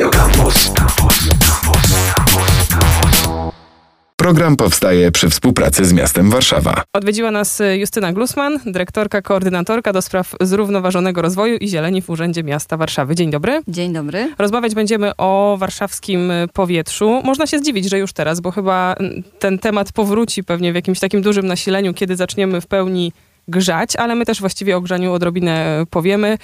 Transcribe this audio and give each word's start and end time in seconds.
Radio 0.00 0.20
Campus. 0.20 0.72
Program 4.16 4.56
powstaje 4.56 5.12
przy 5.12 5.30
współpracy 5.30 5.84
z 5.84 5.92
miastem 5.92 6.30
Warszawa. 6.30 6.82
Odwiedziła 6.92 7.30
nas 7.30 7.60
y, 7.60 7.78
Justyna 7.78 8.12
Glusman, 8.12 8.58
dyrektorka, 8.66 9.22
koordynatorka 9.22 9.92
do 9.92 10.02
spraw 10.02 10.34
zrównoważonego 10.40 11.22
rozwoju 11.22 11.56
i 11.56 11.68
zieleni 11.68 12.02
w 12.02 12.10
Urzędzie 12.10 12.42
Miasta 12.42 12.76
Warszawy. 12.76 13.14
Dzień 13.14 13.30
dobry. 13.30 13.62
Dzień 13.68 13.92
dobry. 13.92 14.34
Rozmawiać 14.38 14.74
będziemy 14.74 15.16
o 15.16 15.56
warszawskim 15.58 16.30
y, 16.30 16.48
powietrzu. 16.52 17.20
Można 17.24 17.46
się 17.46 17.58
zdziwić, 17.58 17.90
że 17.90 17.98
już 17.98 18.12
teraz, 18.12 18.40
bo 18.40 18.50
chyba 18.50 18.94
ten 19.38 19.58
temat 19.58 19.92
powróci 19.92 20.44
pewnie 20.44 20.72
w 20.72 20.74
jakimś 20.74 21.00
takim 21.00 21.22
dużym 21.22 21.46
nasileniu, 21.46 21.94
kiedy 21.94 22.16
zaczniemy 22.16 22.60
w 22.60 22.66
pełni 22.66 23.12
grzać, 23.48 23.96
ale 23.96 24.14
my 24.14 24.24
też 24.24 24.40
właściwie 24.40 24.76
o 24.76 24.80
grzaniu 24.80 25.12
odrobinę 25.12 25.84
powiemy. 25.90 26.38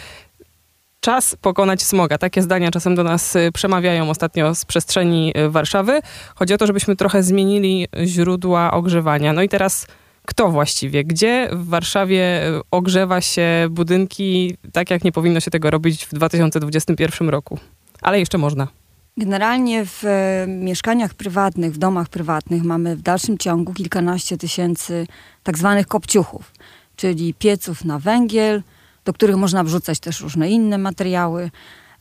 Czas 1.00 1.36
pokonać 1.40 1.82
smoga. 1.82 2.18
Takie 2.18 2.42
zdania 2.42 2.70
czasem 2.70 2.94
do 2.94 3.04
nas 3.04 3.36
y, 3.36 3.50
przemawiają 3.52 4.10
ostatnio 4.10 4.54
z 4.54 4.64
przestrzeni 4.64 5.32
y, 5.36 5.50
Warszawy. 5.50 6.00
Chodzi 6.34 6.54
o 6.54 6.58
to, 6.58 6.66
żebyśmy 6.66 6.96
trochę 6.96 7.22
zmienili 7.22 7.88
źródła 8.04 8.71
ogrzewania. 8.71 9.32
No 9.32 9.43
i 9.43 9.48
teraz 9.48 9.86
kto 10.24 10.48
właściwie? 10.48 11.04
Gdzie 11.04 11.48
w 11.52 11.68
Warszawie 11.68 12.48
y, 12.48 12.61
ogrzewa 12.71 13.21
się 13.21 13.66
budynki 13.71 14.57
tak, 14.72 14.90
jak 14.90 15.04
nie 15.04 15.12
powinno 15.12 15.40
się 15.40 15.50
tego 15.50 15.71
robić 15.71 16.04
w 16.04 16.14
2021 16.14 17.29
roku? 17.29 17.58
Ale 18.02 18.18
jeszcze 18.18 18.38
można. 18.38 18.68
Generalnie 19.16 19.86
w 19.86 20.04
mieszkaniach 20.46 21.14
prywatnych, 21.14 21.72
w 21.72 21.79
domach 21.79 22.08
prywatnych 22.08 22.63
mamy 22.63 22.96
w 22.96 23.02
dalszym 23.02 23.38
ciągu 23.38 23.74
kilkanaście 23.74 24.36
tysięcy 24.36 25.07
tak 25.43 25.58
zwanych 25.58 25.86
kopciuchów, 25.86 26.52
czyli 26.96 27.35
pieców 27.35 27.85
na 27.85 27.99
węgiel, 27.99 28.63
do 29.06 29.12
których 29.12 29.36
można 29.36 29.64
wrzucać 29.64 30.00
też 30.00 30.20
różne 30.20 30.50
inne 30.50 30.78
materiały, 30.78 31.50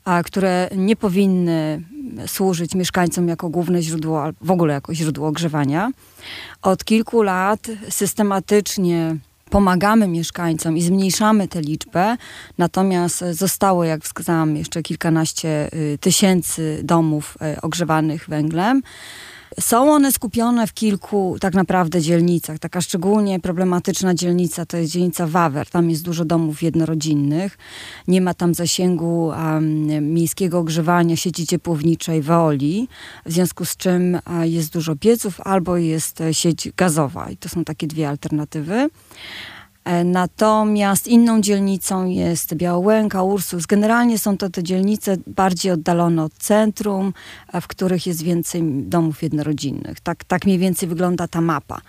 a 0.06 0.24
które 0.24 0.70
nie 0.76 0.96
powinny 0.96 1.82
służyć 2.28 2.76
mieszkańcom 2.76 3.28
jako 3.28 3.50
główne 3.50 3.82
źródło, 3.82 4.24
al- 4.24 4.34
w 4.42 4.52
ogóle 4.52 4.74
jako 4.74 4.94
źródło 4.94 5.28
ogrzewania. 5.28 5.92
Od 6.62 6.84
kilku 6.86 7.22
lat 7.22 7.68
systematycznie 7.90 9.16
pomagamy 9.50 10.08
mieszkańcom 10.08 10.78
i 10.78 10.82
zmniejszamy 10.82 11.48
tę 11.48 11.62
liczbę, 11.62 12.18
natomiast 12.58 13.24
zostało, 13.32 13.84
jak 13.84 14.04
wskazałam, 14.04 14.56
jeszcze 14.56 14.82
kilkanaście 14.82 15.74
y, 15.74 15.98
tysięcy 16.02 16.80
domów 16.84 17.38
y, 17.58 17.62
ogrzewanych 17.62 18.26
węglem. 18.30 18.82
Są 19.60 19.92
one 19.92 20.12
skupione 20.12 20.68
w 20.68 20.74
kilku 20.74 21.38
tak 21.42 21.54
naprawdę 21.54 22.02
dzielnicach. 22.02 22.60
Taka 22.60 22.82
szczególnie 22.82 23.40
problematyczna 23.40 24.14
dzielnica 24.14 24.66
to 24.66 24.78
jest 24.78 24.92
dzielnica 24.92 25.28
Wawer. 25.28 25.70
Tam 25.70 25.90
jest 25.90 26.04
dużo 26.04 26.26
domów 26.26 26.64
jednorodzinnych. 26.64 27.58
Nie 28.08 28.22
ma 28.22 28.34
tam 28.34 28.54
zasięgu 28.54 29.26
um, 29.26 30.14
miejskiego 30.14 30.60
ogrzewania 30.60 31.16
sieci 31.16 31.48
ciepłowniczej 31.48 32.22
w 32.22 33.32
związku 33.32 33.66
z 33.66 33.78
czym 33.78 34.20
a, 34.26 34.46
jest 34.46 34.74
dużo 34.74 34.96
pieców 34.96 35.42
albo 35.42 35.78
jest 35.78 36.22
e, 36.22 36.34
sieć 36.34 36.70
gazowa. 36.78 37.30
I 37.30 37.38
to 37.38 37.50
są 37.50 37.64
takie 37.64 37.88
dwie 37.88 38.10
alternatywy. 38.10 38.90
E, 39.86 40.04
Natomiast 40.04 41.08
inną 41.08 41.42
dzielnicą 41.42 42.06
jest 42.06 42.56
Białołęka, 42.56 43.24
Ursus. 43.24 43.66
Generalnie 43.66 44.20
są 44.20 44.38
to 44.38 44.50
te 44.50 44.64
dzielnice 44.64 45.18
bardziej 45.28 45.72
oddalone 45.72 46.24
od 46.24 46.34
centrum, 46.34 47.14
a 47.48 47.62
w 47.62 47.68
których 47.68 48.08
jest 48.08 48.24
więcej 48.24 48.64
domów 48.64 49.24
jednorodzinnych. 49.24 50.00
Tak, 50.00 50.24
tak 50.24 50.46
mniej 50.46 50.60
więcej 50.60 50.90
wygląda 50.90 51.28
ta 51.28 51.42
mapa. 51.42 51.82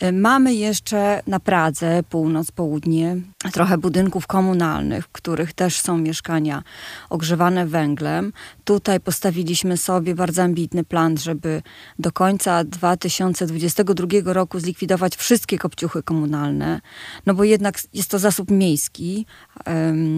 E, 0.00 0.12
Mamy 0.12 0.54
jeszcze 0.54 1.22
na 1.26 1.40
Pradze, 1.40 2.02
północ, 2.10 2.50
południe, 2.52 3.16
trochę 3.52 3.78
budynków 3.78 4.26
komunalnych, 4.26 5.04
w 5.04 5.12
których 5.12 5.52
też 5.52 5.80
są 5.80 5.98
mieszkania 5.98 6.62
ogrzewane 7.10 7.66
węglem. 7.66 8.32
Tutaj 8.64 9.00
postawiliśmy 9.00 9.76
sobie 9.76 10.14
bardzo 10.14 10.42
ambitny 10.42 10.84
plan, 10.84 11.18
żeby 11.18 11.62
do 11.98 12.12
końca 12.12 12.64
2022 12.64 14.32
roku 14.32 14.60
zlikwidować 14.60 15.16
wszystkie 15.16 15.58
kopciuchy 15.58 16.02
komunalne. 16.02 16.80
No 17.26 17.33
bo 17.34 17.44
jednak 17.44 17.80
jest 17.94 18.10
to 18.10 18.18
zasób 18.18 18.50
miejski, 18.50 19.26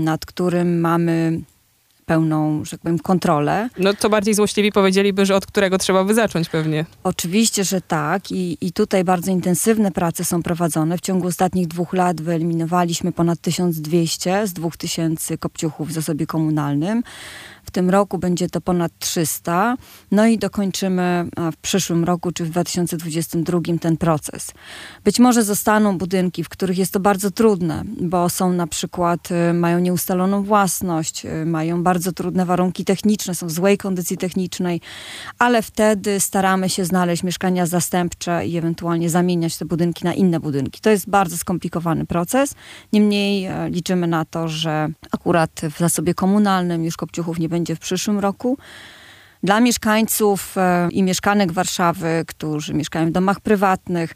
nad 0.05 0.27
którym 0.27 0.81
mamy 0.81 1.41
pełną, 2.07 2.65
że 2.65 2.71
tak 2.71 2.81
powiem, 2.81 2.99
kontrolę. 2.99 3.69
No 3.79 3.95
to 3.95 4.11
bardziej 4.11 4.35
złośliwi 4.35 4.73
powiedzieliby, 4.73 5.27
że 5.27 5.37
od 5.37 5.47
którego 5.47 5.79
trzeba 5.79 6.05
by 6.05 6.15
zacząć 6.15 6.49
pewnie. 6.49 6.85
Oczywiście, 7.05 7.65
że 7.65 7.81
tak 7.81 8.31
I, 8.31 8.59
i 8.61 8.73
tutaj 8.73 9.05
bardzo 9.05 9.31
intensywne 9.31 9.93
prace 9.93 10.25
są 10.25 10.43
prowadzone. 10.43 10.99
W 10.99 11.01
ciągu 11.01 11.27
ostatnich 11.27 11.69
dwóch 11.69 11.93
lat 11.93 12.21
wyeliminowaliśmy 12.21 13.13
ponad 13.13 13.41
1200 13.41 14.47
z 14.47 14.53
2000 14.53 15.39
kopciuchów 15.39 15.89
w 15.89 15.93
zasobie 15.93 16.27
komunalnym. 16.27 17.03
W 17.67 17.71
tym 17.71 17.91
roku 17.91 18.19
będzie 18.19 18.49
to 18.49 18.61
ponad 18.61 18.93
300. 18.99 19.77
No 20.11 20.27
i 20.27 20.39
dokończymy 20.39 21.29
w 21.53 21.57
przyszłym 21.57 22.05
roku, 22.05 22.33
czy 22.33 22.45
w 22.45 22.51
2022 22.51 23.61
ten 23.81 23.97
proces. 23.97 24.53
Być 25.05 25.19
może 25.19 25.45
zostaną 25.45 25.99
budynki, 25.99 26.45
w 26.45 26.49
których 26.49 26.79
jest 26.79 26.93
to 26.93 27.01
bardzo 27.01 27.31
trudne, 27.31 27.83
bo 28.01 28.29
są 28.29 28.53
na 28.53 28.67
przykład, 28.67 29.29
y, 29.31 29.55
mają 29.55 29.79
nieustaloną 29.79 30.43
własność, 30.43 31.27
y, 31.27 31.47
mają 31.47 31.83
bardzo 31.83 32.13
trudne 32.13 32.47
warunki 32.47 32.85
techniczne, 32.85 33.35
są 33.35 33.47
w 33.47 33.51
złej 33.51 33.79
kondycji 33.79 34.17
technicznej, 34.19 34.81
ale 35.39 35.63
wtedy 35.63 36.21
staramy 36.21 36.69
się 36.69 36.85
znaleźć 36.85 37.23
mieszkania 37.23 37.67
zastępcze 37.67 38.47
i 38.47 38.57
ewentualnie 38.57 39.11
zamieniać 39.11 39.57
te 39.57 39.65
budynki 39.65 40.05
na 40.05 40.15
inne 40.15 40.41
budynki. 40.41 40.81
To 40.81 40.91
jest 40.91 41.11
bardzo 41.11 41.37
skomplikowany 41.37 42.07
proces. 42.07 42.55
Niemniej 42.93 43.45
e, 43.45 43.71
liczymy 43.71 44.07
na 44.07 44.25
to, 44.25 44.49
że 44.49 44.89
akurat 45.13 45.51
w 45.71 45.79
zasobie 45.79 46.15
komunalnym 46.15 46.85
już 46.85 46.97
kopciuchów 46.97 47.39
nie 47.39 47.49
będzie 47.49 47.56
w 47.65 47.79
przyszłym 47.79 48.19
roku. 48.19 48.59
Dla 49.43 49.61
mieszkańców 49.61 50.59
e, 50.59 50.89
i 50.91 51.03
mieszkanek 51.03 51.53
Warszawy, 51.53 52.25
którzy 52.27 52.75
mieszkają 52.75 53.07
w 53.07 53.11
domach 53.11 53.41
prywatnych, 53.41 54.13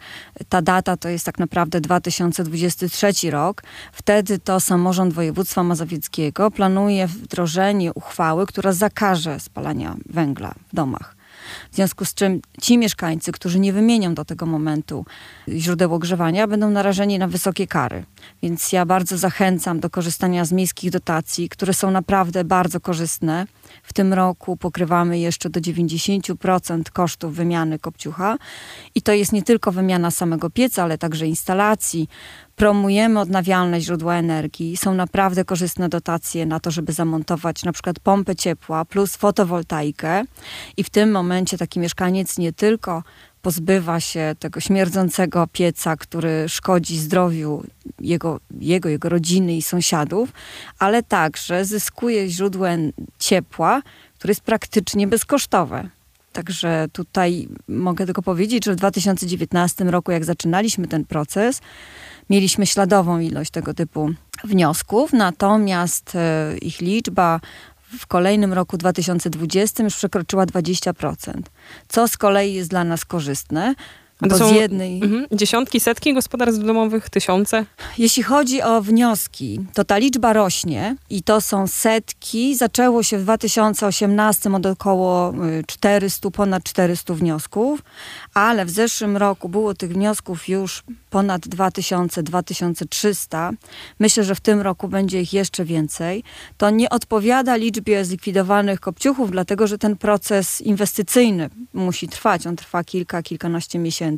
ta 0.48 0.62
data 0.62 0.96
to 0.96 1.08
jest 1.08 1.26
tak 1.26 1.38
naprawdę 1.38 1.80
2023 1.80 3.30
rok. 3.30 3.62
Wtedy 3.92 4.38
to 4.38 4.60
samorząd 4.60 5.12
województwa 5.12 5.62
mazowieckiego 5.62 6.50
planuje 6.50 7.06
wdrożenie 7.06 7.94
uchwały, 7.94 8.46
która 8.46 8.72
zakaże 8.72 9.40
spalania 9.40 9.96
węgla 10.06 10.54
w 10.72 10.74
domach. 10.74 11.19
W 11.72 11.74
związku 11.76 12.04
z 12.04 12.14
czym 12.14 12.40
ci 12.62 12.78
mieszkańcy, 12.78 13.32
którzy 13.32 13.60
nie 13.60 13.72
wymienią 13.72 14.14
do 14.14 14.24
tego 14.24 14.46
momentu 14.46 15.04
źródeł 15.48 15.94
ogrzewania, 15.94 16.46
będą 16.46 16.70
narażeni 16.70 17.18
na 17.18 17.28
wysokie 17.28 17.66
kary. 17.66 18.04
Więc 18.42 18.72
ja 18.72 18.86
bardzo 18.86 19.18
zachęcam 19.18 19.80
do 19.80 19.90
korzystania 19.90 20.44
z 20.44 20.52
miejskich 20.52 20.90
dotacji, 20.90 21.48
które 21.48 21.74
są 21.74 21.90
naprawdę 21.90 22.44
bardzo 22.44 22.80
korzystne. 22.80 23.46
W 23.82 23.92
tym 23.92 24.12
roku 24.12 24.56
pokrywamy 24.56 25.18
jeszcze 25.18 25.50
do 25.50 25.60
90% 25.60 26.82
kosztów 26.92 27.34
wymiany 27.34 27.78
kopciucha. 27.78 28.36
I 28.94 29.02
to 29.02 29.12
jest 29.12 29.32
nie 29.32 29.42
tylko 29.42 29.72
wymiana 29.72 30.10
samego 30.10 30.50
pieca, 30.50 30.82
ale 30.82 30.98
także 30.98 31.26
instalacji. 31.26 32.08
Promujemy 32.60 33.20
odnawialne 33.20 33.80
źródła 33.80 34.14
energii. 34.16 34.76
Są 34.76 34.94
naprawdę 34.94 35.44
korzystne 35.44 35.88
dotacje 35.88 36.46
na 36.46 36.60
to, 36.60 36.70
żeby 36.70 36.92
zamontować 36.92 37.62
na 37.64 37.72
przykład 37.72 38.00
pompę 38.00 38.36
ciepła 38.36 38.84
plus 38.84 39.16
fotowoltaikę. 39.16 40.24
I 40.76 40.84
w 40.84 40.90
tym 40.90 41.10
momencie 41.10 41.58
taki 41.58 41.80
mieszkaniec 41.80 42.38
nie 42.38 42.52
tylko 42.52 43.02
pozbywa 43.42 44.00
się 44.00 44.34
tego 44.38 44.60
śmierdzącego 44.60 45.46
pieca, 45.52 45.96
który 45.96 46.48
szkodzi 46.48 46.98
zdrowiu 46.98 47.64
jego, 48.00 48.40
jego, 48.60 48.88
jego 48.88 49.08
rodziny 49.08 49.56
i 49.56 49.62
sąsiadów, 49.62 50.32
ale 50.78 51.02
także 51.02 51.64
zyskuje 51.64 52.28
źródło 52.28 52.68
en- 52.68 52.92
ciepła, 53.18 53.82
które 54.14 54.30
jest 54.30 54.40
praktycznie 54.40 55.06
bezkosztowe. 55.06 55.88
Także 56.32 56.86
tutaj 56.92 57.48
mogę 57.68 58.06
tylko 58.06 58.22
powiedzieć, 58.22 58.64
że 58.64 58.72
w 58.72 58.76
2019 58.76 59.84
roku, 59.84 60.12
jak 60.12 60.24
zaczynaliśmy 60.24 60.88
ten 60.88 61.04
proces, 61.04 61.60
mieliśmy 62.30 62.66
śladową 62.66 63.18
ilość 63.18 63.50
tego 63.50 63.74
typu 63.74 64.10
wniosków, 64.44 65.12
natomiast 65.12 66.14
e, 66.14 66.58
ich 66.58 66.80
liczba 66.80 67.40
w 67.98 68.06
kolejnym 68.06 68.52
roku 68.52 68.76
2020 68.76 69.82
już 69.82 69.96
przekroczyła 69.96 70.46
20%, 70.46 71.42
co 71.88 72.08
z 72.08 72.16
kolei 72.16 72.54
jest 72.54 72.70
dla 72.70 72.84
nas 72.84 73.04
korzystne, 73.04 73.74
To 74.28 74.38
są- 74.38 74.48
z 74.48 74.52
jednej... 74.52 75.02
Mhm. 75.02 75.26
Dziesiątki, 75.32 75.80
setki 75.80 76.14
gospodarstw 76.14 76.64
domowych, 76.64 77.10
tysiące. 77.10 77.64
Jeśli 77.98 78.22
chodzi 78.22 78.62
o 78.62 78.82
wnioski, 78.82 79.60
to 79.74 79.84
ta 79.84 79.98
liczba 79.98 80.32
rośnie 80.32 80.96
i 81.10 81.22
to 81.22 81.40
są 81.40 81.66
setki. 81.66 82.56
Zaczęło 82.56 83.02
się 83.02 83.18
w 83.18 83.22
2018 83.22 84.54
od 84.54 84.66
około 84.66 85.34
y, 85.46 85.64
400, 85.66 86.30
ponad 86.30 86.64
400 86.64 87.14
wniosków, 87.14 87.82
ale 88.34 88.64
w 88.64 88.70
zeszłym 88.70 89.16
roku 89.16 89.48
było 89.48 89.74
tych 89.74 89.92
wniosków 89.92 90.48
już 90.48 90.82
ponad 91.10 91.48
2000, 91.48 92.22
2300. 92.22 93.52
Myślę, 93.98 94.24
że 94.24 94.34
w 94.34 94.40
tym 94.40 94.60
roku 94.60 94.88
będzie 94.88 95.20
ich 95.20 95.32
jeszcze 95.32 95.64
więcej. 95.64 96.24
To 96.56 96.70
nie 96.70 96.90
odpowiada 96.90 97.56
liczbie 97.56 98.04
zlikwidowanych 98.04 98.80
kopciuchów, 98.80 99.30
dlatego 99.30 99.66
że 99.66 99.78
ten 99.78 99.96
proces 99.96 100.60
inwestycyjny 100.60 101.50
musi 101.74 102.08
trwać. 102.08 102.46
On 102.46 102.56
trwa 102.56 102.84
kilka, 102.84 103.22
kilkanaście 103.22 103.78
miesięcy. 103.78 104.09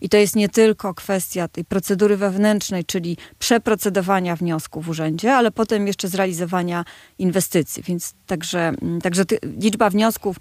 I 0.00 0.08
to 0.08 0.16
jest 0.16 0.36
nie 0.36 0.48
tylko 0.48 0.94
kwestia 0.94 1.48
tej 1.48 1.64
procedury 1.64 2.16
wewnętrznej, 2.16 2.84
czyli 2.84 3.16
przeprocedowania 3.38 4.36
wniosków 4.36 4.86
w 4.86 4.88
urzędzie, 4.88 5.34
ale 5.34 5.50
potem 5.50 5.86
jeszcze 5.86 6.08
zrealizowania 6.08 6.84
inwestycji. 7.18 7.82
Więc 7.82 8.14
także, 8.26 8.60
mm, 8.60 9.00
także 9.00 9.24
ty, 9.24 9.38
liczba 9.42 9.90
wniosków 9.90 10.36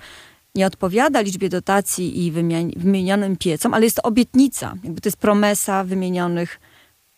nie 0.56 0.68
odpowiada 0.68 1.22
liczbie 1.22 1.50
dotacji 1.50 2.26
i 2.26 2.32
wymienionym 2.76 3.38
piecom, 3.38 3.74
ale 3.74 3.84
jest 3.84 3.96
to 3.96 4.02
obietnica. 4.02 4.76
Jakby 4.84 5.02
to 5.02 5.08
jest 5.08 5.18
promesa 5.18 5.84
wymienionych 5.84 6.60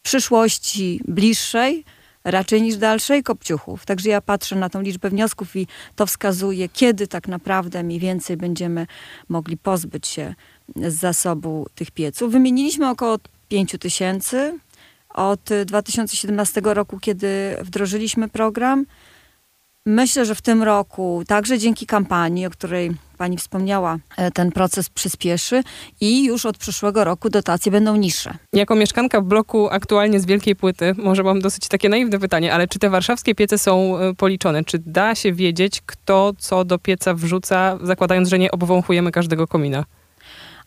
przyszłości 0.01 1.01
bliższej, 1.07 1.85
raczej 2.23 2.61
niż 2.61 2.77
dalszej 2.77 3.23
kopciuchów. 3.23 3.85
Także 3.85 4.09
ja 4.09 4.21
patrzę 4.21 4.55
na 4.55 4.69
tą 4.69 4.81
liczbę 4.81 5.09
wniosków 5.09 5.55
i 5.55 5.67
to 5.95 6.05
wskazuje, 6.05 6.69
kiedy 6.69 7.07
tak 7.07 7.27
naprawdę 7.27 7.83
mniej 7.83 7.99
więcej 7.99 8.37
będziemy 8.37 8.87
mogli 9.29 9.57
pozbyć 9.57 10.07
się 10.07 10.35
z 10.75 10.93
zasobu 10.93 11.67
tych 11.75 11.91
pieców. 11.91 12.31
Wymieniliśmy 12.31 12.89
około 12.89 13.17
5 13.49 13.75
tysięcy 13.79 14.59
od 15.09 15.49
2017 15.65 16.61
roku, 16.63 16.99
kiedy 16.99 17.57
wdrożyliśmy 17.61 18.29
program. 18.29 18.85
Myślę, 19.85 20.25
że 20.25 20.35
w 20.35 20.41
tym 20.41 20.63
roku, 20.63 21.23
także 21.27 21.59
dzięki 21.59 21.85
kampanii, 21.85 22.45
o 22.45 22.49
której 22.49 22.91
Pani 23.17 23.37
wspomniała, 23.37 23.97
e, 24.17 24.31
ten 24.31 24.51
proces 24.51 24.89
przyspieszy 24.89 25.63
i 26.01 26.25
już 26.25 26.45
od 26.45 26.57
przyszłego 26.57 27.03
roku 27.03 27.29
dotacje 27.29 27.71
będą 27.71 27.95
niższe. 27.95 28.33
Jako 28.53 28.75
mieszkanka 28.75 29.21
w 29.21 29.23
bloku 29.23 29.69
aktualnie 29.71 30.19
z 30.19 30.25
Wielkiej 30.25 30.55
Płyty, 30.55 30.93
może 30.97 31.23
mam 31.23 31.41
dosyć 31.41 31.67
takie 31.67 31.89
naiwne 31.89 32.19
pytanie, 32.19 32.53
ale 32.53 32.67
czy 32.67 32.79
te 32.79 32.89
warszawskie 32.89 33.35
piece 33.35 33.57
są 33.57 33.97
e, 33.97 34.13
policzone? 34.13 34.63
Czy 34.63 34.79
da 34.79 35.15
się 35.15 35.33
wiedzieć, 35.33 35.81
kto 35.85 36.33
co 36.37 36.65
do 36.65 36.79
pieca 36.79 37.13
wrzuca, 37.13 37.77
zakładając, 37.81 38.29
że 38.29 38.39
nie 38.39 38.51
obwąchujemy 38.51 39.11
każdego 39.11 39.47
komina? 39.47 39.85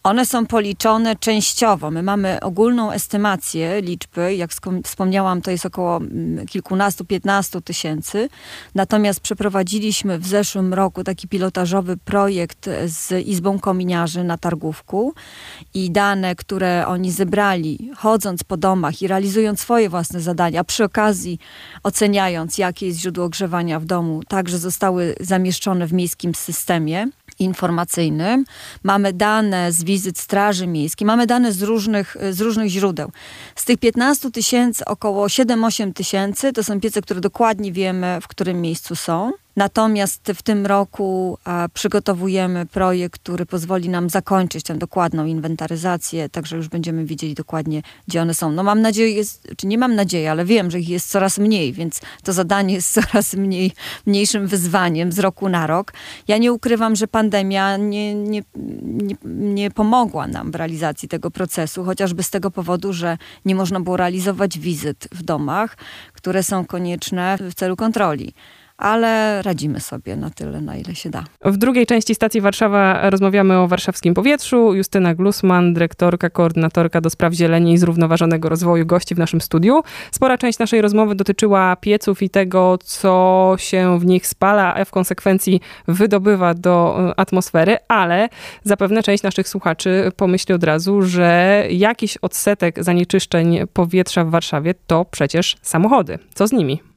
One 0.06 0.26
są 0.26 0.46
policzone 0.46 1.16
częściowo. 1.16 1.90
My 1.90 2.02
mamy 2.02 2.40
ogólną 2.40 2.92
estymację 2.92 3.80
liczby, 3.80 4.34
jak 4.34 4.50
wspomniałam, 4.84 5.42
to 5.42 5.50
jest 5.50 5.66
około 5.66 5.96
mm, 5.96 6.46
kilkunastu, 6.46 7.04
piętnastu 7.04 7.60
tysięcy. 7.60 8.28
Natomiast 8.74 9.20
przeprowadziliśmy 9.20 10.18
w 10.18 10.26
zeszłym 10.26 10.74
roku 10.74 11.04
taki 11.04 11.28
pilotażowy 11.28 11.96
projekt 11.96 12.68
z 12.84 13.26
Izbą 13.26 13.58
Kominiarzy 13.58 14.24
na 14.24 14.38
Targówku 14.38 15.14
i 15.74 15.90
dane, 15.90 16.34
które 16.34 16.86
oni 16.86 17.10
zebrali, 17.10 17.90
chodząc 17.96 18.44
po 18.44 18.56
domach 18.56 19.02
i 19.02 19.08
realizując 19.08 19.60
swoje 19.60 19.88
własne 19.88 20.20
zadania, 20.20 20.64
przy 20.64 20.84
okazji 20.84 21.38
oceniając, 21.82 22.58
jakie 22.58 22.86
jest 22.86 22.98
źródło 22.98 23.24
ogrzewania 23.24 23.80
w 23.80 23.84
domu, 23.84 24.22
także 24.28 24.58
zostały 24.58 25.14
zamieszczone 25.20 25.86
w 25.86 25.92
miejskim 25.92 26.34
systemie 26.34 27.08
informacyjnym. 27.38 28.44
Mamy 28.82 29.12
dane 29.12 29.72
z 29.72 29.84
wizyt 29.84 30.18
Straży 30.18 30.66
Miejskiej, 30.66 31.06
mamy 31.06 31.26
dane 31.26 31.52
z 31.52 31.62
różnych, 31.62 32.16
z 32.30 32.40
różnych 32.40 32.68
źródeł. 32.68 33.12
Z 33.56 33.64
tych 33.64 33.78
15 33.78 34.30
tysięcy 34.30 34.84
około 34.84 35.26
7-8 35.26 35.92
tysięcy 35.92 36.52
to 36.52 36.64
są 36.64 36.80
piece, 36.80 37.02
które 37.02 37.20
dokładnie 37.20 37.72
wiemy, 37.72 38.18
w 38.22 38.28
którym 38.28 38.60
miejscu 38.60 38.96
są. 38.96 39.32
Natomiast 39.56 40.32
w 40.34 40.42
tym 40.42 40.66
roku 40.66 41.38
przygotowujemy 41.72 42.66
projekt, 42.66 43.20
który 43.22 43.46
pozwoli 43.46 43.88
nam 43.88 44.10
zakończyć 44.10 44.64
tę 44.64 44.74
dokładną 44.74 45.26
inwentaryzację, 45.26 46.28
także 46.28 46.56
już 46.56 46.68
będziemy 46.68 47.04
wiedzieli 47.04 47.34
dokładnie, 47.34 47.82
gdzie 48.08 48.22
one 48.22 48.34
są. 48.34 48.52
No 48.52 48.62
mam 48.62 48.82
nadzieję, 48.82 49.10
jest, 49.10 49.48
czy 49.56 49.66
nie 49.66 49.78
mam 49.78 49.94
nadziei, 49.94 50.26
ale 50.26 50.44
wiem, 50.44 50.70
że 50.70 50.80
ich 50.80 50.88
jest 50.88 51.10
coraz 51.10 51.38
mniej, 51.38 51.72
więc 51.72 52.00
to 52.22 52.32
zadanie 52.32 52.74
jest 52.74 52.92
coraz 52.92 53.34
mniej, 53.34 53.72
mniejszym 54.06 54.46
wyzwaniem 54.46 55.12
z 55.12 55.18
roku 55.18 55.48
na 55.48 55.66
rok. 55.66 55.92
Ja 56.28 56.38
nie 56.38 56.52
ukrywam, 56.52 56.96
że 56.96 57.08
pandemia 57.08 57.76
nie, 57.76 58.14
nie, 58.14 58.42
nie, 58.82 59.14
nie 59.24 59.70
pomogła 59.70 60.26
nam 60.26 60.50
w 60.50 60.54
realizacji 60.54 61.08
tego 61.08 61.30
procesu, 61.30 61.84
chociażby 61.84 62.22
z 62.22 62.30
tego 62.30 62.50
powodu, 62.50 62.92
że 62.92 63.18
nie 63.44 63.54
można 63.54 63.80
było 63.80 63.96
realizować 63.96 64.58
wizyt 64.58 65.08
w 65.12 65.22
domach, 65.22 65.76
które 66.12 66.42
są 66.42 66.64
konieczne 66.64 67.38
w 67.40 67.54
celu 67.54 67.76
kontroli 67.76 68.34
ale 68.78 69.42
radzimy 69.42 69.80
sobie 69.80 70.16
na 70.16 70.30
tyle, 70.30 70.60
na 70.60 70.76
ile 70.76 70.94
się 70.94 71.10
da. 71.10 71.24
W 71.44 71.56
drugiej 71.56 71.86
części 71.86 72.14
stacji 72.14 72.40
Warszawa 72.40 73.10
rozmawiamy 73.10 73.58
o 73.58 73.68
warszawskim 73.68 74.14
powietrzu. 74.14 74.74
Justyna 74.74 75.14
Glusman, 75.14 75.74
dyrektorka, 75.74 76.30
koordynatorka 76.30 77.00
do 77.00 77.10
spraw 77.10 77.32
zieleni 77.32 77.72
i 77.72 77.78
zrównoważonego 77.78 78.48
rozwoju, 78.48 78.86
gości 78.86 79.14
w 79.14 79.18
naszym 79.18 79.40
studiu. 79.40 79.82
Spora 80.12 80.38
część 80.38 80.58
naszej 80.58 80.80
rozmowy 80.80 81.14
dotyczyła 81.14 81.76
pieców 81.76 82.22
i 82.22 82.30
tego, 82.30 82.78
co 82.84 83.54
się 83.58 83.98
w 83.98 84.06
nich 84.06 84.26
spala, 84.26 84.74
a 84.74 84.84
w 84.84 84.90
konsekwencji 84.90 85.60
wydobywa 85.88 86.54
do 86.54 86.96
e, 86.98 87.20
atmosfery, 87.20 87.76
ale 87.88 88.28
zapewne 88.64 89.02
część 89.02 89.22
naszych 89.22 89.48
słuchaczy 89.48 90.12
pomyśli 90.16 90.54
od 90.54 90.64
razu, 90.64 91.02
że 91.02 91.64
jakiś 91.70 92.16
odsetek 92.16 92.84
zanieczyszczeń 92.84 93.58
powietrza 93.72 94.24
w 94.24 94.30
Warszawie 94.30 94.74
to 94.86 95.04
przecież 95.04 95.56
samochody. 95.62 96.18
Co 96.34 96.46
z 96.46 96.52
nimi? 96.52 96.95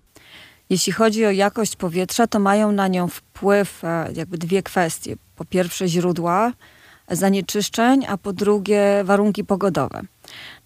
Jeśli 0.70 0.94
chodzi 0.94 1.26
o 1.26 1.32
jakość 1.32 1.76
powietrza, 1.76 2.28
to 2.28 2.40
mają 2.40 2.72
na 2.72 2.88
nią 2.88 3.08
wpływ 3.08 3.84
e, 3.84 4.10
jakby 4.16 4.38
dwie 4.38 4.64
kwestie. 4.64 5.16
Po 5.36 5.46
pierwsze 5.46 5.88
źródła 5.88 6.54
zanieczyszczeń, 7.12 8.06
a 8.08 8.18
po 8.18 8.34
drugie 8.34 9.02
warunki 9.04 9.44
pogodowe. 9.44 10.02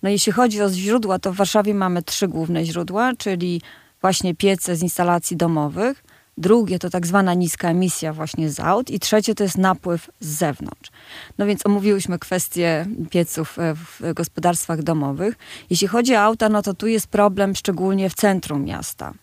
No 0.04 0.10
jeśli 0.10 0.32
chodzi 0.32 0.62
o 0.62 0.70
źródła, 0.70 1.20
to 1.20 1.34
w 1.34 1.36
Warszawie 1.36 1.74
mamy 1.74 2.04
trzy 2.04 2.28
główne 2.28 2.66
źródła, 2.66 3.12
czyli 3.18 3.62
właśnie 4.02 4.36
piece 4.36 4.76
z 4.76 4.84
instalacji 4.84 5.38
domowych, 5.38 6.04
drugie 6.38 6.80
to 6.80 6.90
tak 6.90 7.08
zwana 7.08 7.34
niska 7.34 7.70
emisja 7.70 8.14
właśnie 8.14 8.50
z 8.50 8.60
aut 8.60 8.90
i 8.90 9.00
trzecie 9.00 9.36
to 9.36 9.44
jest 9.44 9.58
napływ 9.58 10.10
z 10.20 10.28
zewnątrz. 10.28 10.92
No 11.38 11.46
więc 11.46 11.66
omówiłyśmy 11.66 12.20
kwestię 12.20 12.86
pieców 13.10 13.60
e, 13.60 13.76
w 13.76 14.14
gospodarstwach 14.14 14.84
domowych. 14.84 15.36
Jeśli 15.70 15.88
chodzi 15.88 16.16
o 16.16 16.20
auta, 16.20 16.50
no 16.50 16.62
to 16.62 16.74
tu 16.74 16.88
jest 16.88 17.08
problem 17.08 17.56
szczególnie 17.56 18.10
w 18.10 18.14
centrum 18.14 18.64
miasta 18.64 19.14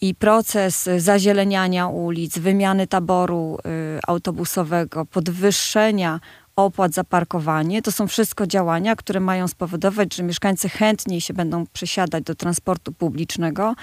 i 0.00 0.14
proces 0.14 0.88
zazieleniania 0.98 1.86
ulic, 1.86 2.38
wymiany 2.38 2.86
taboru 2.86 3.58
y, 3.96 4.00
autobusowego, 4.06 5.06
podwyższenia 5.06 6.20
opłat 6.56 6.94
za 6.94 7.04
parkowanie, 7.04 7.82
to 7.82 7.92
są 7.92 8.06
wszystko 8.06 8.46
działania, 8.46 8.96
które 8.96 9.20
mają 9.20 9.48
spowodować, 9.48 10.14
że 10.14 10.22
mieszkańcy 10.22 10.68
chętniej 10.68 11.20
się 11.20 11.34
będą 11.34 11.66
przesiadać 11.66 12.24
do 12.24 12.34
transportu 12.34 12.92
publicznego 12.92 13.74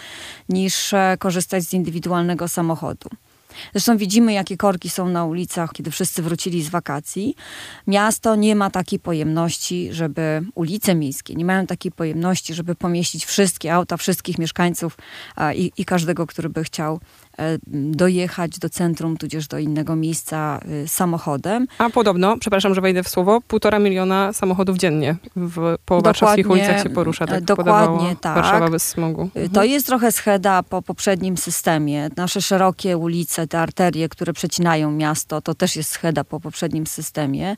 niż 0.49 0.93
e, 0.93 1.15
korzystać 1.19 1.63
z 1.63 1.73
indywidualnego 1.73 2.47
samochodu. 2.47 3.09
Zresztą 3.71 3.97
widzimy, 3.97 4.33
jakie 4.33 4.57
korki 4.57 4.89
są 4.89 5.09
na 5.09 5.25
ulicach, 5.25 5.71
kiedy 5.73 5.91
wszyscy 5.91 6.23
wrócili 6.23 6.63
z 6.63 6.69
wakacji. 6.69 7.35
Miasto 7.87 8.35
nie 8.35 8.55
ma 8.55 8.69
takiej 8.69 8.99
pojemności, 8.99 9.89
żeby 9.91 10.41
ulice 10.55 10.95
miejskie 10.95 11.35
nie 11.35 11.45
mają 11.45 11.67
takiej 11.67 11.91
pojemności, 11.91 12.53
żeby 12.53 12.75
pomieścić 12.75 13.25
wszystkie 13.25 13.73
auta, 13.73 13.97
wszystkich 13.97 14.37
mieszkańców 14.37 14.97
i, 15.55 15.71
i 15.77 15.85
każdego, 15.85 16.27
który 16.27 16.49
by 16.49 16.63
chciał 16.63 16.99
dojechać 17.67 18.59
do 18.59 18.69
centrum, 18.69 19.17
tudzież 19.17 19.47
do 19.47 19.59
innego 19.59 19.95
miejsca 19.95 20.59
e, 20.83 20.87
samochodem. 20.87 21.67
A 21.77 21.89
podobno, 21.89 22.37
przepraszam, 22.37 22.75
że 22.75 22.81
wejdę 22.81 23.03
w 23.03 23.09
słowo, 23.09 23.41
półtora 23.47 23.79
miliona 23.79 24.33
samochodów 24.33 24.77
dziennie 24.77 25.15
w, 25.35 25.75
po 25.85 26.01
warszawskich 26.01 26.49
ulicach 26.49 26.83
się 26.83 26.89
porusza. 26.89 27.27
Tak 27.27 27.43
dokładnie 27.43 28.15
tak. 28.21 28.35
Warszawa 28.35 28.69
bez 28.69 28.83
smogu. 28.83 29.21
E, 29.21 29.25
mhm. 29.25 29.49
To 29.49 29.63
jest 29.63 29.87
trochę 29.87 30.11
scheda 30.11 30.63
po 30.63 30.81
poprzednim 30.81 31.37
systemie. 31.37 32.09
Nasze 32.17 32.41
szerokie 32.41 32.97
ulice, 32.97 33.47
te 33.47 33.59
arterie, 33.59 34.09
które 34.09 34.33
przecinają 34.33 34.91
miasto, 34.91 35.41
to 35.41 35.53
też 35.53 35.75
jest 35.75 35.89
scheda 35.91 36.23
po 36.23 36.39
poprzednim 36.39 36.87
systemie. 36.87 37.55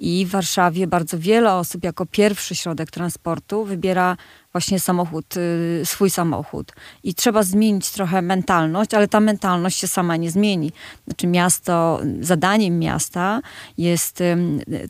I 0.00 0.26
w 0.26 0.30
Warszawie 0.30 0.86
bardzo 0.86 1.18
wiele 1.18 1.54
osób 1.54 1.84
jako 1.84 2.06
pierwszy 2.06 2.54
środek 2.54 2.90
transportu 2.90 3.64
wybiera 3.64 4.16
właśnie 4.52 4.80
samochód, 4.80 5.36
y, 5.36 5.82
swój 5.84 6.10
samochód. 6.10 6.72
I 7.02 7.14
trzeba 7.14 7.42
zmienić 7.42 7.90
trochę 7.90 8.22
mentalność, 8.22 8.94
ale 8.94 9.08
ta 9.08 9.20
mentalność 9.20 9.78
się 9.78 9.88
sama 9.88 10.16
nie 10.16 10.30
zmieni. 10.30 10.72
Znaczy 11.06 11.26
miasto, 11.26 12.00
zadaniem 12.20 12.78
miasta 12.78 13.40
jest 13.78 14.22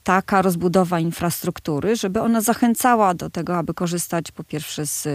taka 0.03 0.43
rozbudowa 0.43 1.01
infrastruktury, 1.01 1.97
żeby 1.97 2.21
ona 2.21 2.41
zachęcała 2.41 3.15
do 3.15 3.31
tego, 3.31 3.57
aby 3.57 3.75
korzystać 3.75 4.33
po 4.33 4.45
pierwsze 4.45 4.87
z 4.87 5.09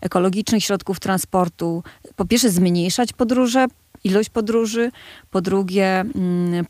ekologicznych 0.00 0.64
środków 0.64 1.00
transportu, 1.00 1.82
po 2.16 2.24
pierwsze 2.24 2.50
zmniejszać 2.50 3.12
podróże, 3.12 3.66
ilość 4.04 4.30
podróży, 4.30 4.90
po 5.30 5.40
drugie 5.40 6.00
mm, 6.00 6.64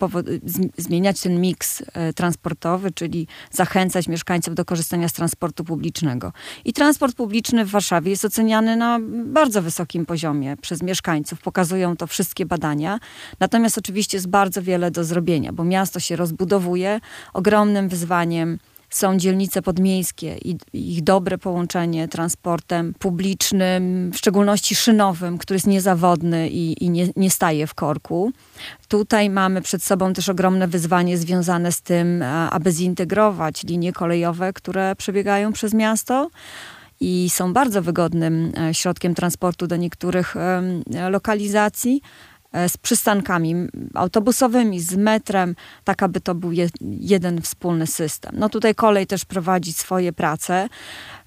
zmieniać 0.78 1.20
ten 1.20 1.40
miks 1.40 1.82
e, 1.92 2.12
transportowy, 2.12 2.90
czyli 2.90 3.26
zachęcać 3.50 4.08
mieszkańców 4.08 4.54
do 4.54 4.64
korzystania 4.64 5.08
z 5.08 5.12
transportu 5.12 5.64
publicznego. 5.64 6.32
I 6.64 6.72
transport 6.72 7.16
publiczny 7.16 7.64
w 7.64 7.70
Warszawie 7.70 8.10
jest 8.10 8.24
oceniany 8.24 8.76
na 8.76 8.98
bardzo 9.24 9.62
wysokim 9.62 10.06
poziomie 10.06 10.56
przez 10.56 10.82
mieszkańców. 10.82 11.40
Pokazują 11.40 11.96
to 11.96 12.06
wszystkie 12.06 12.46
badania. 12.46 12.98
Natomiast 13.40 13.78
oczywiście 13.78 14.16
jest 14.16 14.28
bardzo 14.28 14.62
wiele 14.62 14.90
do 14.90 15.04
zrobienia, 15.04 15.52
bo 15.52 15.64
miasto 15.64 16.00
się 16.00 16.16
rozbudowuje. 16.16 17.00
Ogromnym 17.32 17.88
wyzwaniem 17.88 18.58
są 18.96 19.16
dzielnice 19.16 19.62
podmiejskie 19.62 20.36
i 20.44 20.56
ich 20.72 21.02
dobre 21.04 21.38
połączenie 21.38 22.08
transportem 22.08 22.94
publicznym, 22.98 24.10
w 24.12 24.16
szczególności 24.16 24.74
szynowym, 24.74 25.38
który 25.38 25.56
jest 25.56 25.66
niezawodny 25.66 26.48
i, 26.48 26.84
i 26.84 26.90
nie, 26.90 27.08
nie 27.16 27.30
staje 27.30 27.66
w 27.66 27.74
korku. 27.74 28.32
Tutaj 28.88 29.30
mamy 29.30 29.62
przed 29.62 29.82
sobą 29.82 30.12
też 30.12 30.28
ogromne 30.28 30.68
wyzwanie 30.68 31.18
związane 31.18 31.72
z 31.72 31.80
tym, 31.80 32.24
aby 32.50 32.72
zintegrować 32.72 33.64
linie 33.64 33.92
kolejowe, 33.92 34.52
które 34.52 34.96
przebiegają 34.96 35.52
przez 35.52 35.74
miasto 35.74 36.30
i 37.00 37.30
są 37.30 37.52
bardzo 37.52 37.82
wygodnym 37.82 38.52
e, 38.58 38.74
środkiem 38.74 39.14
transportu 39.14 39.66
do 39.66 39.76
niektórych 39.76 40.34
lokalizacji 41.10 42.00
e, 42.04 42.31
z 42.68 42.76
przystankami 42.76 43.54
autobusowymi, 43.94 44.80
z 44.80 44.96
metrem, 44.96 45.56
tak 45.84 46.02
aby 46.02 46.20
to 46.20 46.34
był 46.34 46.52
jeden 46.80 47.40
wspólny 47.40 47.86
system. 47.86 48.32
No 48.38 48.48
tutaj 48.48 48.74
kolej 48.74 49.06
też 49.06 49.24
prowadzi 49.24 49.72
swoje 49.72 50.12
prace, 50.12 50.68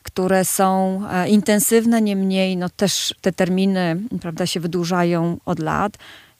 które 0.03 0.45
są 0.45 1.01
e, 1.11 1.29
intensywne, 1.29 2.01
niemniej 2.01 2.57
no 2.57 2.69
też 2.69 3.15
te 3.21 3.31
terminy 3.31 4.01
prawda, 4.21 4.45
się 4.45 4.59
wydłużają 4.59 5.37
od 5.45 5.59
lat 5.59 5.97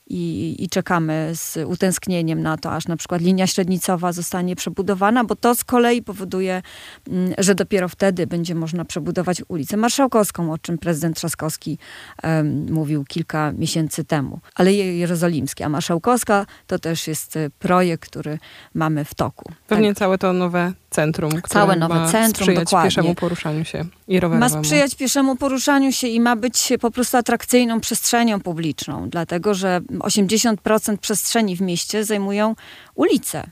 i, 0.08 0.56
i, 0.60 0.70
czekamy 0.70 1.32
z 1.34 1.58
utęsknieniem 1.68 2.42
na 2.42 2.58
to, 2.58 2.72
aż 2.72 2.88
na 2.88 2.98
przykład 2.98 3.22
linia 3.22 3.48
średnicowa 3.48 4.12
zostanie 4.12 4.56
przebudowana, 4.56 5.24
bo 5.24 5.36
to 5.36 5.56
z 5.56 5.64
kolei 5.64 6.02
powoduje, 6.02 6.62
mm, 7.08 7.34
że 7.38 7.56
dopiero 7.56 7.90
wtedy 7.90 8.28
będzie 8.28 8.56
można 8.56 8.86
przebudować 8.86 9.42
ulicę 9.48 9.78
Marszałkowską, 9.78 10.54
o 10.54 10.58
czym 10.58 10.78
prezydent 10.78 11.18
Trzaskowski 11.18 11.78
um, 12.24 12.72
mówił 12.72 13.06
kilka 13.06 13.52
miesięcy 13.52 14.04
temu. 14.04 14.40
Ale 14.56 14.74
Jerozolimskie, 14.74 15.66
a 15.66 15.70
Marszałkowska 15.70 16.46
to 16.68 16.80
też 16.80 17.08
jest 17.08 17.38
e, 17.38 17.50
projekt, 17.50 18.10
który 18.10 18.40
mamy 18.74 19.06
w 19.06 19.14
toku. 19.14 19.52
Pewnie 19.68 19.90
tak. 19.90 19.98
całe 19.98 20.18
to 20.18 20.34
nowe 20.34 20.74
centrum, 20.90 21.32
które 21.32 21.62
Całe 21.62 21.76
nowe 21.76 21.96
ma 21.96 22.12
centrum, 22.12 22.46
sprzyjać 22.46 22.66
dokładnie. 22.66 22.90
pieszemu 22.90 23.16
poruszaniu 23.16 23.66
się 23.66 23.86
i 24.08 24.20
rowerowemu. 24.20 24.56
Ma 24.56 24.64
sprzyjać 24.64 24.96
pieszemu 24.96 25.36
poruszaniu 25.36 25.92
się 25.92 26.08
i 26.08 26.20
ma 26.20 26.36
być 26.36 26.74
po 26.82 26.92
prostu 26.92 27.18
atrakcyjną 27.18 27.80
przestrzenią 27.80 28.40
publiczną, 28.40 29.10
dlatego 29.10 29.54
że 29.54 29.82
80% 30.00 30.98
przestrzeni 30.98 31.56
w 31.56 31.62
mieście 31.62 32.06
zajmują 32.06 32.56
ulice. 32.96 33.50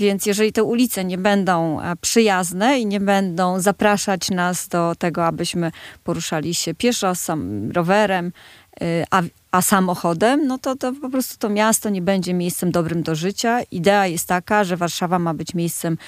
Więc 0.00 0.26
jeżeli 0.26 0.52
te 0.52 0.62
ulice 0.62 1.04
nie 1.04 1.18
będą 1.18 1.80
e, 1.80 1.96
przyjazne 1.96 2.80
i 2.80 2.86
nie 2.86 3.00
będą 3.00 3.60
zapraszać 3.60 4.30
nas 4.30 4.68
do 4.68 4.94
tego, 4.98 5.26
abyśmy 5.26 5.72
poruszali 6.04 6.54
się 6.54 6.74
pieszo, 6.74 7.14
sam, 7.14 7.70
rowerem, 7.72 8.32
y, 8.82 9.04
a, 9.10 9.22
a 9.50 9.62
samochodem, 9.62 10.46
no 10.46 10.58
to, 10.58 10.76
to 10.76 10.92
po 10.92 11.10
prostu 11.10 11.38
to 11.38 11.48
miasto 11.48 11.88
nie 11.90 12.02
będzie 12.02 12.34
miejscem 12.34 12.70
dobrym 12.70 13.02
do 13.02 13.14
życia. 13.14 13.60
Idea 13.70 14.06
jest 14.06 14.28
taka, 14.28 14.64
że 14.64 14.76
Warszawa 14.76 15.18
ma 15.18 15.34
być 15.34 15.54
miejscem 15.54 15.98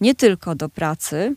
nie 0.00 0.14
tylko 0.14 0.54
do 0.54 0.68
pracy, 0.68 1.34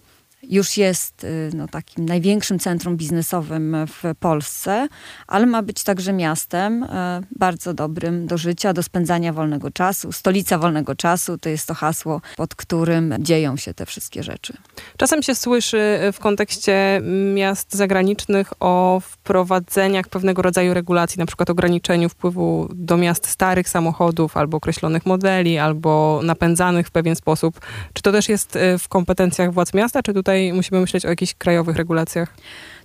już 0.50 0.78
jest 0.78 1.24
y, 1.24 1.50
no, 1.54 1.68
takim 1.68 2.06
największym 2.06 2.60
centrum 2.60 2.98
biznesowym 2.98 3.76
w 3.88 4.16
Polsce, 4.20 4.88
ale 5.28 5.46
ma 5.46 5.62
być 5.62 5.84
także 5.84 6.14
miastem 6.14 6.84
y, 6.84 6.88
bardzo 7.36 7.74
dobrym 7.74 8.28
do 8.28 8.38
życia, 8.38 8.74
do 8.74 8.84
spędzania 8.84 9.34
wolnego 9.34 9.72
czasu. 9.72 10.12
Stolica 10.12 10.58
wolnego 10.58 10.96
czasu 10.96 11.38
to 11.38 11.50
jest 11.50 11.68
to 11.68 11.74
hasło, 11.74 12.22
pod 12.38 12.56
którym 12.56 13.16
dzieją 13.20 13.58
się 13.58 13.74
te 13.74 13.86
wszystkie 13.86 14.24
rzeczy. 14.24 14.54
Czasem 14.98 15.24
się 15.24 15.36
słyszy 15.36 16.00
w 16.14 16.20
kontekście 16.20 17.02
miast 17.34 17.76
zagranicznych 17.76 18.54
o 18.60 19.02
wprowadzeniach 19.04 20.08
pewnego 20.08 20.42
rodzaju 20.42 20.74
regulacji, 20.74 21.20
na 21.20 21.26
przykład 21.26 21.50
ograniczeniu 21.50 22.10
wpływu 22.10 22.70
do 22.74 22.98
miast 22.98 23.28
starych 23.28 23.70
samochodów 23.70 24.38
albo 24.38 24.58
określonych 24.58 25.06
modeli, 25.06 25.58
albo 25.58 26.20
napędzanych 26.24 26.88
w 26.88 26.92
pewien 26.92 27.16
sposób. 27.16 27.60
Czy 27.94 28.02
to 28.02 28.12
też 28.12 28.30
jest 28.30 28.56
y, 28.56 28.78
w 28.78 28.88
kompetencjach 28.88 29.54
władz 29.54 29.74
miasta, 29.74 30.04
czy 30.04 30.14
tutaj 30.14 30.35
tutaj 30.36 30.54
musimy 30.54 30.82
myśleć 30.82 31.06
o 31.06 31.10
jakichś 31.10 31.34
krajowych 31.34 31.76
regulacjach? 31.76 32.34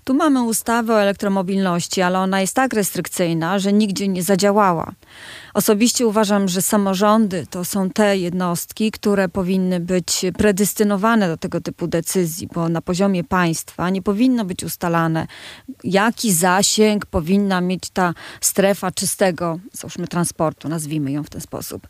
Tu 0.04 0.14
mamy 0.14 0.42
ustawę 0.42 0.94
o 0.94 1.02
elektromobilności, 1.02 2.02
ale 2.02 2.18
ona 2.18 2.40
jest 2.40 2.54
tak 2.54 2.74
restrykcyjna, 2.74 3.58
że 3.58 3.72
nigdzie 3.72 4.08
nie 4.08 4.22
zadziałała. 4.22 4.92
Osobiście 5.54 6.06
uważam, 6.06 6.48
że 6.48 6.62
samorządy 6.62 7.46
to 7.50 7.64
są 7.64 7.90
te 7.90 8.16
jednostki, 8.16 8.90
które 8.90 9.28
powinny 9.28 9.80
być 9.80 10.26
predestynowane 10.38 11.28
do 11.28 11.36
tego 11.36 11.60
typu 11.60 11.86
decyzji, 11.86 12.48
bo 12.54 12.68
na 12.68 12.82
poziomie 12.82 13.24
państwa 13.24 13.90
nie 13.90 14.02
powinno 14.02 14.44
być 14.44 14.64
ustalane, 14.64 15.26
jaki 15.84 16.32
zasięg 16.32 17.06
powinna 17.06 17.60
mieć 17.60 17.90
ta 17.90 18.14
strefa 18.40 18.90
czystego, 18.90 19.58
załóżmy, 19.72 20.08
transportu, 20.08 20.68
nazwijmy 20.68 21.12
ją 21.12 21.24
w 21.24 21.30
ten 21.30 21.40
sposób. 21.40 21.86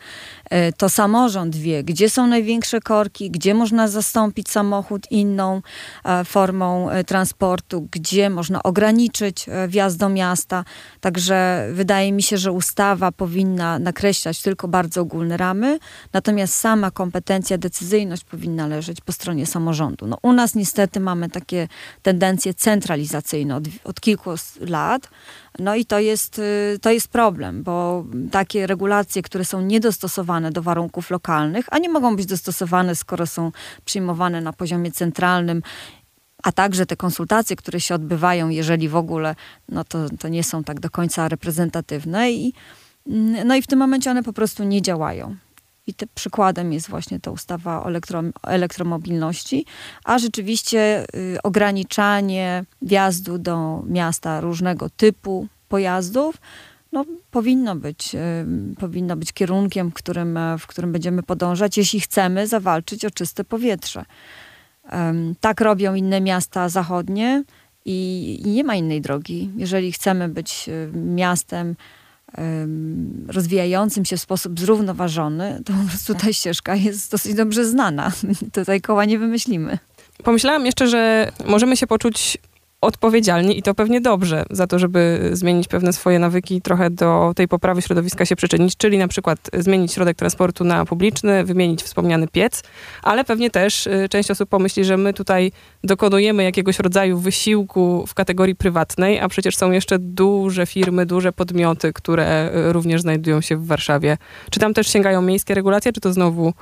E, 0.50 0.72
to 0.72 0.88
samorząd 0.88 1.56
wie, 1.56 1.84
gdzie 1.84 2.10
są 2.10 2.26
największe 2.26 2.80
korki, 2.80 3.30
gdzie 3.30 3.54
można 3.54 3.88
zastąpić 3.88 4.50
samochód 4.50 5.10
inną 5.10 5.62
e, 6.04 6.24
formą 6.24 6.90
e, 6.90 7.04
transportu, 7.04 7.88
gdzie 7.90 7.99
można 8.30 8.62
ograniczyć 8.62 9.46
wjazd 9.68 9.98
do 9.98 10.08
miasta. 10.08 10.64
Także 11.00 11.68
wydaje 11.72 12.12
mi 12.12 12.22
się, 12.22 12.38
że 12.38 12.52
ustawa 12.52 13.12
powinna 13.12 13.40
powinna 13.50 13.78
nakreślać 13.78 14.42
tylko 14.42 14.68
bardzo 14.68 15.00
ogólne 15.00 15.36
ramy, 15.36 15.78
natomiast 16.12 16.54
sama 16.54 16.90
kompetencja, 16.90 17.58
decyzyjność 17.58 18.24
powinna 18.24 18.66
leżeć 18.66 19.00
po 19.00 19.12
stronie 19.12 19.46
samorządu. 19.46 20.06
No, 20.06 20.18
u 20.22 20.32
nas 20.32 20.54
niestety 20.54 21.00
mamy 21.00 21.30
takie 21.30 21.68
tendencje 22.02 22.54
centralizacyjne 22.54 23.56
od, 23.56 23.64
od 23.84 24.00
kilku 24.00 24.30
lat. 24.60 25.08
No 25.58 25.74
i 25.74 25.84
to 25.84 25.98
jest, 25.98 26.38
y, 26.38 26.78
to 26.82 26.90
jest 26.90 27.08
problem, 27.08 27.62
bo 27.62 28.04
takie 28.30 28.66
regulacje, 28.66 29.22
które 29.22 29.44
są 29.44 29.60
niedostosowane 29.60 30.50
do 30.50 30.62
warunków 30.62 31.10
lokalnych, 31.10 31.66
a 31.70 31.78
nie 31.78 31.88
mogą 31.88 32.16
być 32.16 32.26
dostosowane, 32.26 32.94
skoro 32.94 33.26
są 33.26 33.52
przyjmowane 33.84 34.40
na 34.40 34.52
poziomie 34.52 34.92
centralnym, 34.92 35.62
a 36.42 36.52
także 36.52 36.86
te 36.86 36.96
konsultacje, 36.96 37.56
które 37.56 37.80
się 37.80 37.94
odbywają, 37.94 38.48
jeżeli 38.48 38.88
w 38.88 38.96
ogóle, 38.96 39.34
no 39.68 39.84
to, 39.84 39.98
to 40.18 40.28
nie 40.28 40.44
są 40.44 40.64
tak 40.64 40.80
do 40.80 40.90
końca 40.90 41.28
reprezentatywne 41.28 42.32
i 42.32 42.52
Mm, 43.06 43.48
no 43.48 43.56
i 43.56 43.62
w 43.62 43.66
tym 43.66 43.78
momencie 43.78 44.10
one 44.10 44.22
po 44.22 44.32
prostu 44.32 44.64
nie 44.64 44.82
działają. 44.82 45.36
I 45.86 45.94
tym 45.94 46.08
przykładem 46.14 46.72
jest 46.72 46.88
właśnie 46.88 47.20
ta 47.20 47.30
ustawa 47.30 47.82
o 47.82 47.88
elektro, 47.88 48.22
elektromobilności, 48.42 49.66
a 50.04 50.18
rzeczywiście 50.18 51.06
y, 51.14 51.42
ograniczanie 51.42 52.64
wjazdu 52.82 53.38
do 53.38 53.82
miasta 53.86 54.40
różnego 54.40 54.90
typu 54.90 55.48
pojazdów 55.68 56.36
no, 56.92 57.04
powinno, 57.30 57.76
być, 57.76 58.14
y, 58.14 58.76
powinno 58.78 59.16
być 59.16 59.32
kierunkiem, 59.32 59.92
którym, 59.92 60.38
w 60.58 60.66
którym 60.66 60.92
będziemy 60.92 61.22
podążać, 61.22 61.76
jeśli 61.76 62.00
chcemy 62.00 62.46
zawalczyć 62.46 63.04
o 63.04 63.10
czyste 63.10 63.44
powietrze. 63.44 64.04
Tak 65.40 65.60
robią 65.60 65.94
inne 65.94 66.20
miasta 66.20 66.68
zachodnie 66.68 67.44
i, 67.84 68.42
nie 68.46 68.64
ma 68.64 68.74
innej 68.74 69.00
drogi. 69.00 69.50
Jeżeli 69.56 69.92
chcemy 69.92 70.28
być 70.28 70.68
y, 70.68 70.90
miastem, 70.96 71.76
rozwijającym 73.28 74.04
się 74.04 74.16
w 74.16 74.20
sposób 74.20 74.60
zrównoważony, 74.60 75.62
to 75.64 75.72
po 75.72 75.88
prostu 75.88 76.14
ta 76.14 76.32
ścieżka 76.32 76.74
jest 76.74 77.10
dosyć 77.10 77.34
dobrze 77.34 77.64
znana. 77.64 78.12
Tutaj 78.52 78.80
koła 78.80 79.04
nie 79.04 79.18
wymyślimy. 79.18 79.78
Pomyślałam 80.24 80.66
jeszcze, 80.66 80.88
że 80.88 81.32
możemy 81.46 81.76
się 81.76 81.86
poczuć 81.86 82.38
odpowiedzialni 82.80 83.58
i 83.58 83.62
to 83.62 83.74
pewnie 83.74 84.00
dobrze 84.00 84.44
za 84.50 84.66
to, 84.66 84.78
żeby 84.78 85.30
zmienić 85.32 85.68
pewne 85.68 85.92
swoje 85.92 86.18
nawyki 86.18 86.56
i 86.56 86.62
trochę 86.62 86.90
do 86.90 87.32
tej 87.36 87.48
poprawy 87.48 87.82
środowiska 87.82 88.24
się 88.24 88.36
przyczynić, 88.36 88.76
czyli 88.76 88.98
na 88.98 89.08
przykład 89.08 89.50
zmienić 89.58 89.92
środek 89.92 90.16
transportu 90.16 90.64
na 90.64 90.84
publiczny, 90.84 91.44
wymienić 91.44 91.82
wspomniany 91.82 92.28
piec, 92.28 92.62
ale 93.02 93.24
pewnie 93.24 93.50
też 93.50 93.86
y, 93.86 94.08
część 94.10 94.30
osób 94.30 94.48
pomyśli, 94.48 94.84
że 94.84 94.96
my 94.96 95.12
tutaj 95.14 95.52
dokonujemy 95.84 96.44
jakiegoś 96.44 96.78
rodzaju 96.78 97.18
wysiłku 97.18 98.04
w 98.06 98.14
kategorii 98.14 98.56
prywatnej, 98.56 99.20
a 99.20 99.28
przecież 99.28 99.56
są 99.56 99.70
jeszcze 99.70 99.98
duże 99.98 100.66
firmy, 100.66 101.06
duże 101.06 101.32
podmioty, 101.32 101.92
które 101.92 102.50
y, 102.68 102.72
również 102.72 103.02
znajdują 103.02 103.40
się 103.40 103.56
w 103.56 103.66
Warszawie. 103.66 104.16
Czy 104.50 104.60
tam 104.60 104.74
też 104.74 104.88
sięgają 104.88 105.22
miejskie 105.22 105.54
regulacje, 105.54 105.92
czy 105.92 106.00
to 106.00 106.12
znowu 106.12 106.52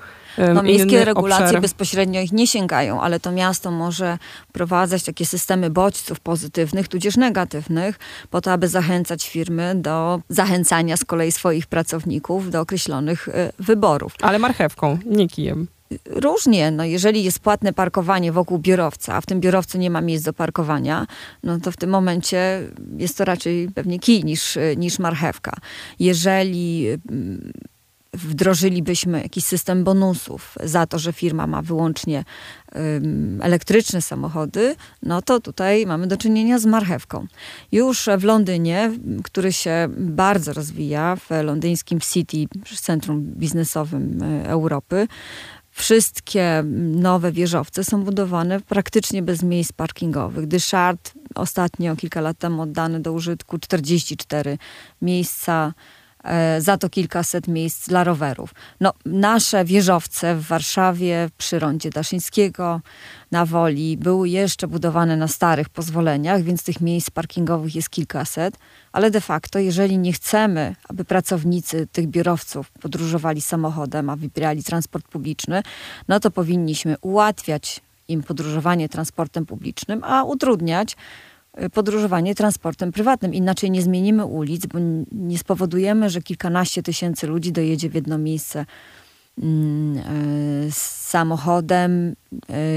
no, 0.55 0.63
miejskie 0.63 1.05
regulacje 1.05 1.47
obszar. 1.47 1.61
bezpośrednio 1.61 2.21
ich 2.21 2.33
nie 2.33 2.47
sięgają, 2.47 3.01
ale 3.01 3.21
to 3.21 3.33
miasto 3.33 3.71
może 3.71 4.19
wprowadzać 4.49 5.03
takie 5.03 5.27
systemy 5.27 5.71
bodźców 5.71 6.21
pozytywnych, 6.21 6.89
tudzież 6.89 7.17
negatywnych, 7.17 7.99
po 8.31 8.41
to, 8.41 8.53
aby 8.53 8.69
zachęcać 8.69 9.29
firmy 9.29 9.75
do 9.75 10.21
zachęcania 10.29 10.97
z 10.97 11.05
kolei 11.05 11.33
swoich 11.33 11.67
pracowników 11.67 12.51
do 12.51 12.61
określonych 12.61 13.29
y, 13.29 13.33
wyborów. 13.59 14.13
Ale 14.23 14.39
marchewką, 14.39 14.99
nie 15.07 15.29
kijem. 15.29 15.67
Różnie. 16.07 16.71
No, 16.71 16.85
jeżeli 16.85 17.25
jest 17.25 17.41
płatne 17.41 17.73
parkowanie 17.73 18.33
wokół 18.33 18.59
biurowca, 18.59 19.15
a 19.15 19.21
w 19.21 19.27
tym 19.27 19.41
biurowcu 19.41 19.79
nie 19.79 19.91
ma 19.91 20.01
miejsc 20.01 20.25
do 20.25 20.33
parkowania, 20.33 21.07
no 21.43 21.61
to 21.61 21.73
w 21.73 21.77
tym 21.77 21.91
momencie 21.91 22.63
jest 22.97 23.19
to 23.19 23.25
raczej 23.25 23.69
pewnie 23.75 23.99
kij 23.99 24.25
niż, 24.25 24.59
niż 24.77 24.99
marchewka. 24.99 25.53
Jeżeli 25.99 26.87
mm, 27.11 27.53
wdrożylibyśmy 28.19 29.23
jakiś 29.23 29.45
system 29.45 29.85
bonusów 29.85 30.55
za 30.65 30.87
to, 30.87 30.99
że 30.99 31.13
firma 31.13 31.47
ma 31.47 31.63
wyłącznie 31.63 32.25
elektryczne 33.41 34.03
samochody, 34.03 34.77
no 35.03 35.23
to 35.23 35.41
tutaj 35.41 35.87
mamy 35.87 36.07
do 36.07 36.17
czynienia 36.17 36.59
z 36.59 36.67
marchewką. 36.67 37.27
Już 37.73 38.09
w 38.19 38.25
Londynie, 38.25 38.93
który 39.25 39.53
się 39.53 39.89
bardzo 39.97 40.53
rozwija, 40.53 41.17
w 41.17 41.31
londyńskim 41.43 42.01
City, 42.01 42.37
centrum 42.81 43.23
biznesowym 43.23 44.23
e, 44.23 44.49
Europy, 44.49 45.09
wszystkie 45.71 46.65
nowe 46.95 47.33
wieżowce 47.33 47.85
są 47.85 48.05
budowane 48.05 48.61
praktycznie 48.61 49.23
bez 49.23 49.43
miejsc 49.43 49.73
parkingowych. 49.73 50.47
Dyszard 50.47 51.13
ostatnio, 51.35 51.97
kilka 51.97 52.21
lat 52.21 52.39
temu 52.39 52.63
oddany 52.63 53.01
do 53.01 53.13
użytku 53.13 53.59
44 53.59 54.59
miejsca 55.03 55.73
za 56.59 56.79
to 56.79 56.89
kilkaset 56.91 57.49
miejsc 57.49 57.89
dla 57.89 58.05
rowerów. 58.05 58.55
No, 58.81 58.93
nasze 59.07 59.65
wieżowce 59.65 60.35
w 60.35 60.43
Warszawie, 60.43 61.31
przy 61.39 61.59
rondzie 61.59 61.91
Daszyńskiego, 61.91 62.81
na 63.31 63.47
Woli, 63.47 63.97
były 63.97 64.29
jeszcze 64.29 64.69
budowane 64.69 65.17
na 65.17 65.29
starych 65.29 65.69
pozwoleniach, 65.69 66.43
więc 66.43 66.65
tych 66.65 66.81
miejsc 66.81 67.11
parkingowych 67.11 67.75
jest 67.75 67.91
kilkaset, 67.91 68.59
ale 68.93 69.11
de 69.11 69.21
facto, 69.21 69.59
jeżeli 69.59 69.99
nie 69.99 70.13
chcemy, 70.13 70.75
aby 70.89 71.05
pracownicy 71.05 71.87
tych 71.93 72.07
biurowców 72.07 72.71
podróżowali 72.71 73.41
samochodem, 73.41 74.11
a 74.11 74.17
wybierali 74.17 74.65
transport 74.65 75.09
publiczny, 75.09 75.63
no 76.09 76.21
to 76.21 76.31
powinniśmy 76.31 76.97
ułatwiać 77.01 77.81
im 78.09 78.23
podróżowanie 78.23 78.89
transportem 78.89 79.47
publicznym, 79.47 80.05
a 80.05 80.25
utrudniać 80.25 80.97
podróżowanie 81.73 82.35
transportem 82.35 82.93
prywatnym. 82.93 83.35
Inaczej 83.35 83.71
nie 83.71 83.83
zmienimy 83.83 84.25
ulic, 84.25 84.67
bo 84.67 84.79
nie 85.13 85.39
spowodujemy, 85.39 86.11
że 86.11 86.23
kilkanaście 86.23 86.83
tysięcy 86.83 87.27
ludzi 87.27 87.53
dojedzie 87.53 87.91
w 87.91 87.95
jedno 87.95 88.19
miejsce 88.19 88.67
mm, 89.43 90.03
z 90.71 91.09
samochodem, 91.09 92.15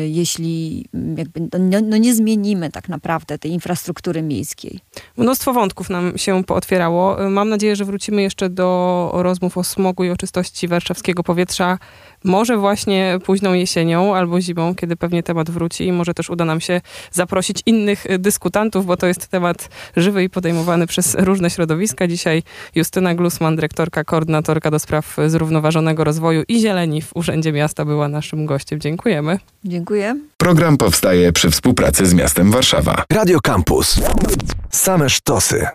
jeśli 0.08 0.86
jakby, 1.18 1.60
no, 1.60 1.80
no, 1.84 1.98
nie 1.98 2.16
zmienimy 2.16 2.72
tak 2.72 2.90
naprawdę 2.90 3.38
tej 3.38 3.52
infrastruktury 3.52 4.22
miejskiej. 4.22 4.80
Mnóstwo 5.18 5.54
wątków 5.54 5.90
nam 5.90 6.18
się 6.18 6.44
pootwierało. 6.44 7.30
Mam 7.30 7.50
nadzieję, 7.50 7.76
że 7.76 7.86
wrócimy 7.86 8.22
jeszcze 8.22 8.50
do 8.50 9.12
rozmów 9.14 9.58
o 9.58 9.64
smogu 9.64 10.04
i 10.04 10.10
o 10.10 10.18
czystości 10.18 10.68
warszawskiego 10.68 11.24
powietrza 11.24 11.78
może 12.24 12.58
właśnie 12.58 13.20
późną 13.26 13.54
jesienią 13.54 14.16
albo 14.16 14.42
zimą, 14.42 14.76
kiedy 14.76 14.96
pewnie 14.96 15.24
temat 15.24 15.50
wróci 15.50 15.86
i 15.86 15.92
może 15.92 16.14
też 16.14 16.30
uda 16.30 16.46
nam 16.46 16.62
się 16.62 16.82
zaprosić 17.12 17.62
innych 17.66 18.06
dyskutantów, 18.20 18.86
bo 18.86 18.98
to 18.98 19.08
jest 19.08 19.28
temat 19.28 19.70
żywy 19.96 20.24
i 20.24 20.30
podejmowany 20.30 20.88
przez 20.88 21.16
różne 21.20 21.50
środowiska. 21.50 22.08
Dzisiaj 22.08 22.44
Justyna 22.76 23.16
Glusman, 23.16 23.56
dyrektorka, 23.56 24.04
koordynatorka 24.04 24.72
do 24.72 24.80
spraw 24.80 25.18
zrównoważonego 25.28 26.04
rozwoju 26.04 26.44
i 26.48 26.60
zieleni 26.60 27.02
w 27.02 27.16
Urzędzie 27.16 27.52
Miasta 27.52 27.86
była 27.86 28.08
naszym 28.08 28.46
gościem. 28.46 28.80
Dziękujemy. 28.80 29.40
Dziękuję. 29.66 30.16
Program 30.38 30.78
powstaje 30.78 31.32
przy 31.32 31.52
współpracy 31.52 32.06
z 32.06 32.14
miastem 32.14 32.52
Warszawa. 32.52 33.04
Radio 33.12 33.40
Campus. 33.42 34.00
Same 34.70 35.10
sztosy. 35.10 35.68